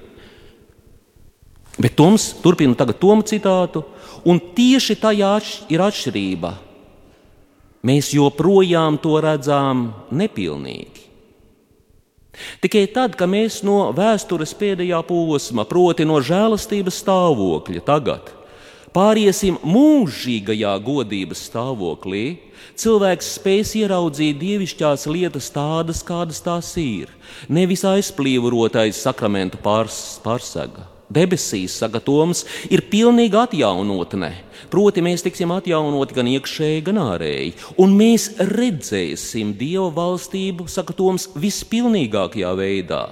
[1.82, 3.82] Bet Toms turpina tagad tomu citātu,
[4.30, 5.34] un tieši tajā
[5.74, 6.52] ir atšķirība
[7.82, 11.08] mēs joprojām to redzam nepilnīgi.
[12.64, 18.32] Tikai tad, kad mēs no vēstures pēdējā posma, proti no žēlastības stāvokļa, tagad
[18.96, 22.26] pāriesim mūžīgajā godības stāvoklī,
[22.80, 27.12] cilvēks spēs ieraudzīt dievišķās lietas tādas, kādas tās ir,
[27.50, 34.32] nevis aizplīvotais sakramentu pārs, pārsega debesīs, saka Toms, ir pilnīga atjaunotne.
[34.72, 41.28] Proti, mēs tiksim atjaunoti gan iekšēji, gan ārēji, un mēs redzēsim Dieva valstību, saka Toms,
[41.36, 43.06] vispilnīgākajā veidā.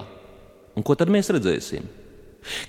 [0.77, 1.98] Un ko tad mēs redzēsim?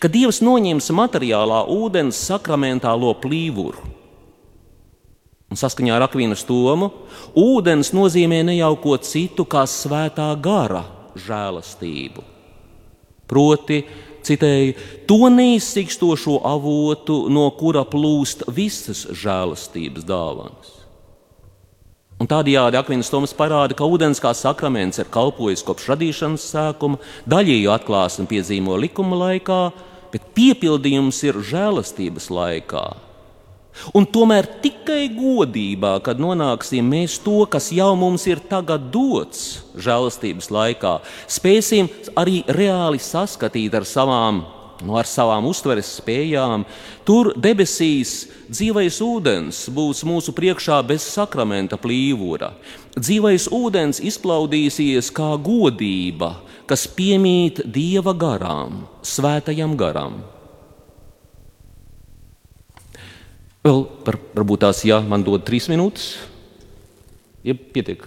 [0.02, 3.86] Kad Dievs noņems materiālā ūdens sakramentālo plīvuru.
[5.50, 6.92] Un saskaņā ar Akvīnas tomu,
[7.34, 10.84] ūdens nozīmē ne jau ko citu kā svētā gara
[11.18, 12.22] žēlastību.
[13.30, 13.80] Proti,
[14.26, 14.74] citēju,
[15.10, 20.79] to neizsikstošo avotu, no kura plūst visas žēlastības dāvanas.
[22.20, 27.70] Un tādējādi Akvīns Toms parāda, ka ūdens kā sakraments ir kalpojis kopš radīšanas sākuma, daļēju
[27.72, 29.60] atklāsmi piedzīvo likuma laikā,
[30.12, 32.84] bet piepildījums ir žēlastības laikā.
[33.96, 40.50] Un tomēr tikai godībā, kad nonāksim mēs to, kas jau mums ir tagad dots žēlastības
[40.52, 40.96] laikā,
[41.30, 41.88] spēsim
[42.20, 44.42] arī reāli saskatīt ar savām,
[44.80, 46.64] no nu, ar savām uztveres spējām.
[47.06, 52.52] Tur debesīs dzīvais ūdens būs mūsu priekšā bez sakramenta plīvura.
[52.96, 56.34] Dzīvais ūdens izplaudīsies kā godība,
[56.70, 60.20] kas piemīt dieva garām, svētajam garam.
[63.60, 66.14] Vēl par, varbūt tās, ja man dod trīs minūtes,
[67.44, 68.06] ja pietiek,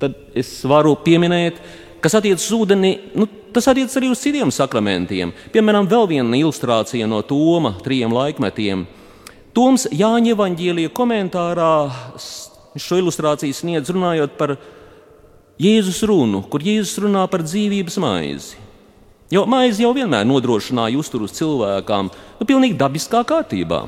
[0.00, 1.60] tad es varu pieminēt,
[2.00, 2.94] kas attiecas uz ūdeni.
[3.18, 5.32] Nu, tas attiecas arī uz citiem sakramentiem.
[5.54, 8.84] Piemēram, vēl viena ilustrācija no Toma trijiem laikmetiem.
[9.56, 11.72] Toms Jāņa Evanģēlija komentārā
[12.76, 14.58] šo ilustrāciju sniedz runājot par
[15.56, 18.60] Jēzus runu, kur Jēzus runā par dzīvības maizi.
[19.32, 23.86] Jo maize jau vienmēr nodrošināja uzturu uz cilvēkām, nu, pilnīgi dabiskā kārtībā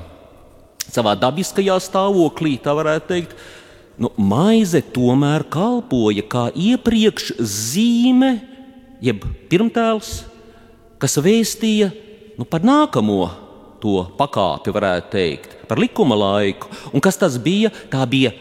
[0.89, 3.37] savā dabiskajā stāvoklī, tā varētu teikt,
[4.01, 8.33] nu, maize tomēr kalpoja kā iepriekš zīme,
[9.05, 10.13] jeb pirmtēls,
[10.99, 11.91] kas vēstīja
[12.39, 13.23] nu, par nākamo
[13.83, 16.71] to pakāpi, varētu teikt, par likuma laiku.
[16.93, 17.71] Un kas tas bija?
[17.91, 18.33] Tā bija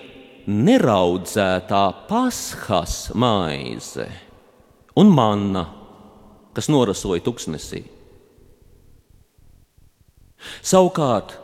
[0.47, 4.07] neraudzētā paskas maize
[4.97, 5.65] un manna,
[6.55, 7.83] kas norasoja tuksnesī.
[10.65, 11.35] Savukārt,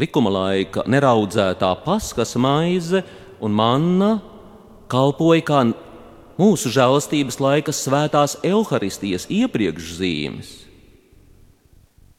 [0.00, 3.02] likuma laika neraudzētā paskas maize
[3.44, 4.14] un manna
[4.90, 5.60] kalpoja kā
[6.40, 10.52] mūsu žēlastības laika svētās evaharistijas iepriekšzīmes.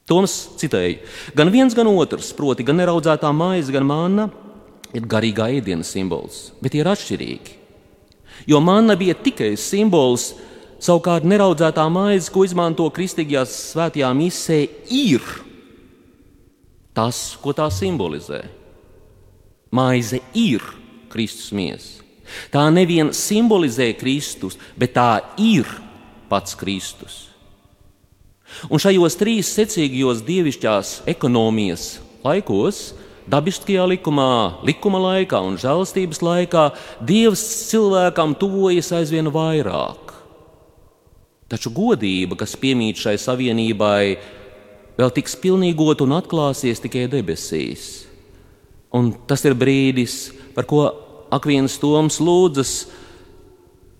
[0.05, 0.99] Toms citēja,
[1.34, 4.28] gan viens, gan otrs, proti, gan neraudzētā maize, gan manna,
[4.93, 7.55] ir garīgā ēdiena simbols, bet tie ir atšķirīgi.
[8.45, 10.34] Jo manna bija tikai simbols,
[10.84, 14.61] savukārt neraudzētā maize, ko izmanto kristīgajā svētajā misē,
[14.93, 15.26] ir
[16.95, 18.45] tas, ko tā simbolizē.
[19.76, 20.63] Maize ir
[21.11, 22.05] Kristus miesa.
[22.53, 25.69] Tā nevien simbolizē Kristus, bet tā ir
[26.30, 27.26] pats Kristus.
[28.69, 32.93] Un šajos trīs secīgajos dievišķās ekonomijas laikos,
[33.30, 36.65] dabiskajā likumā, likuma laikā un žēlastības laikā,
[37.01, 40.13] Dievs cilvēkam tuvojas aizvien vairāk.
[41.49, 44.17] Taču godība, kas piemīt šai savienībai,
[44.97, 48.05] vēl tiks pilnīgot un atklāsies tikai debesīs.
[48.95, 50.86] Un tas ir brīdis, par ko
[51.36, 52.74] Akvīns Toms lūdzas,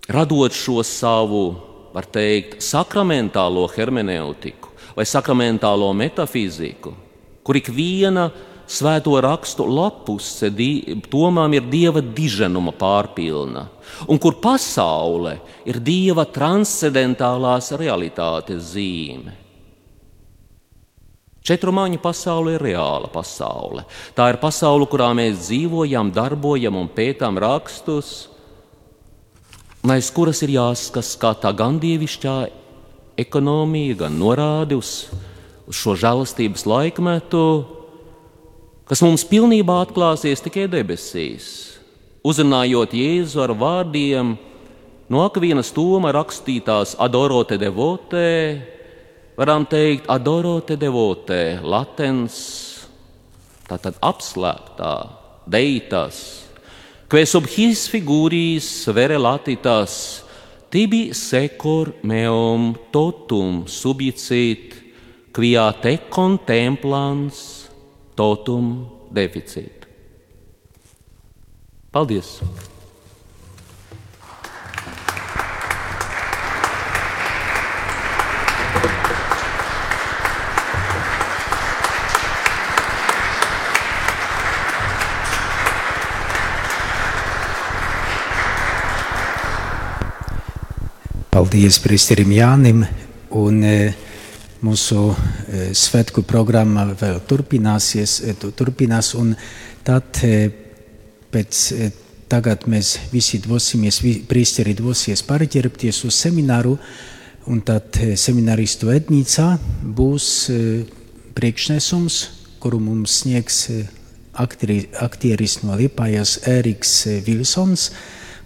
[0.08, 1.46] radot šo savu
[1.94, 6.94] var teikt, sakramentālo hermeneutiku vai sakramentālo metafiziku,
[7.44, 8.30] kur ik viena
[8.66, 10.50] svēto rakstu lapuse
[11.10, 13.66] tomām ir dieva diženuma pārpilna,
[14.08, 15.36] un kur pasaule
[15.68, 19.45] ir dieva transcendentālās realitātes zīme.
[21.46, 23.84] Četrumaņu pasaule ir reāla pasaule.
[24.18, 28.26] Tā ir pasaule, kurā mēs dzīvojam, darbojam un pētām rakstus,
[29.84, 32.36] un aiz kuras ir jāskatās kā tā gan dievišķā
[33.22, 35.06] ekonomija, gan norāde uz,
[35.70, 37.46] uz šo žēlastības laikmetu,
[38.90, 41.48] kas mums pilnībā atklāsies tikai debesīs.
[42.26, 44.34] Uzrunājot Jēzu ar vārdiem
[45.14, 48.26] no akvienas toma rakstītās adorote devote,
[49.36, 52.36] varam teikt adorote devote, latens,
[53.68, 54.94] tātad apslēptā,
[55.46, 56.46] deitas
[57.08, 60.24] que sub his figuris vere latitas
[60.70, 64.74] tibi secor meum totum subicit,
[65.30, 67.68] quia te contemplans
[68.18, 68.72] totum
[69.14, 69.86] deficit.
[71.92, 72.40] Paldies!
[91.36, 92.78] Paldies Priesterim Jānim.
[93.36, 93.90] Un, e,
[94.64, 99.34] mūsu e, svētku programma vēl turpināsies, e, turpinās, un
[99.84, 100.22] tad
[101.36, 101.60] pēc
[102.32, 104.00] tagad mēs visi dosimies,
[104.32, 106.78] priesteri dosies pārģērbties uz semināru,
[107.52, 109.52] un tad semināristu etnīcā
[109.84, 110.32] būs
[111.36, 112.20] priekšnesums,
[112.64, 113.66] kuru mums sniegs
[114.32, 117.90] aktieris no Liepājas Ēriks Vilsons,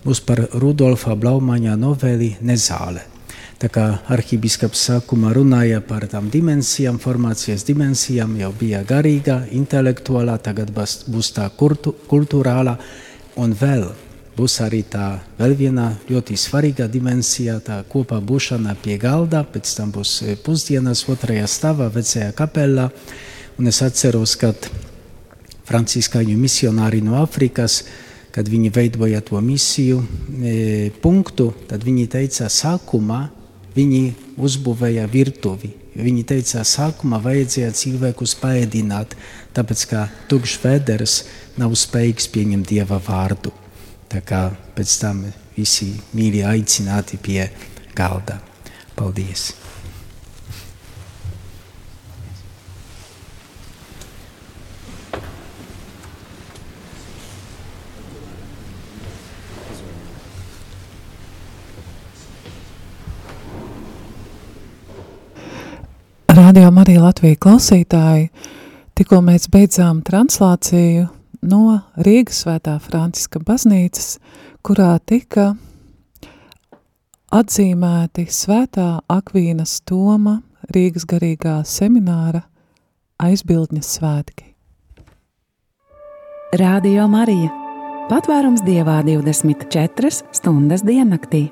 [0.04, 3.06] būs par Rudolfa Blaumaņa noveli Nezāle.
[3.60, 10.72] Tā kā arhibīskaps sākumā runāja par tām dimensijām, formācijas dimensijām, jau bija garīga, intelektuālā, tagad
[10.72, 12.78] būs tā kultu, kultūrālā,
[13.36, 13.84] un vēl
[14.40, 19.92] būs arī tā vēl viena ļoti svarīga dimensija, tā kopā būšana pie galda, pēc tam
[19.92, 22.88] būs e, pusdienas otrajā stāvā, vecajā kapelā,
[23.60, 24.70] un es atceros, kad
[25.68, 27.82] franciskāņu misionāri no Afrikas,
[28.34, 33.24] kad viņi veidoja to misiju e, punktu, tad viņi teica, sākumā
[33.74, 34.02] viņi
[34.40, 35.74] uzbūvēja virtuvi.
[36.00, 39.16] Viņi teica, sākumā vajadzēja cilvēkus paēdināt,
[39.56, 41.16] tāpēc ka tukšs vēders
[41.58, 43.52] nav spējīgs pieņemt dieva vārdu.
[44.10, 45.24] Tā kā pēc tam
[45.56, 47.42] visi mīļi aicināti pie
[47.98, 48.38] galda.
[48.96, 49.50] Paldies!
[66.50, 68.24] Radio Marija Latvija klausītāji,
[68.98, 71.04] tikko mēs beidzām translāciju
[71.46, 74.16] no Rīgas svētā Franciska baznīcas,
[74.66, 75.52] kurā tika
[77.38, 80.40] atzīmēti svētā Akvīnas Toma
[80.74, 82.42] Rīgas garīgā semināra
[83.22, 84.50] aizbildņas svētki.
[86.58, 87.54] Radio Marija
[88.10, 91.46] Patvērums dievā 24 stundas diennaktī.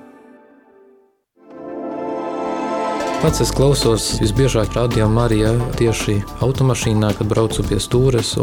[3.19, 8.37] Pats es klausos visbiežāk radio Marijā tieši automašīnā, kad braucu pie stūres.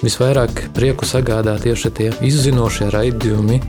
[0.00, 3.60] Visvairāk prieku sagādā tieši tie izzinošie raidījumi,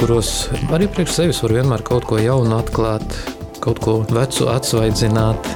[0.00, 3.06] kuros arī priekš sevis var vienmēr kaut ko jaunu atklāt,
[3.62, 5.46] kaut ko vecu atsvaidzināt,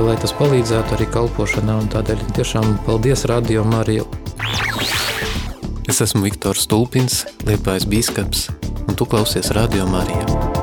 [0.00, 1.82] lai tas palīdzētu arī kalpošanā.
[1.92, 4.08] Tādēļ tiešām paldies Radio Mariju!
[5.84, 8.48] Es esmu Viktors Stulpins, Liepājas bīskaps,
[8.88, 10.53] un tu klausies Radio Mariju.